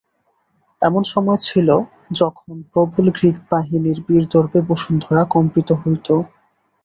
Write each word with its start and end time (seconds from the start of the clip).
এমন 0.81 1.03
সময় 1.13 1.39
ছিল, 1.47 1.67
যখন 2.13 2.53
প্রবল 2.71 3.05
গ্রীকবাহিনীর 3.17 3.97
বীরদর্পে 4.07 4.59
বসুন্ধরা 4.69 5.23
কম্পিত 5.33 5.69
হইত। 5.81 6.07